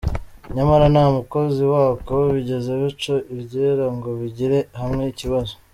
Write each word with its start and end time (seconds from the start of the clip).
Nyamara 0.55 0.85
nta 0.93 1.05
mukozi 1.15 1.63
wako 1.73 2.13
bigeze 2.33 2.71
baca 2.81 3.13
iryera 3.35 3.85
ngo 3.97 4.09
bigire 4.19 4.59
hamwe 4.81 5.03
ikibazo. 5.13 5.53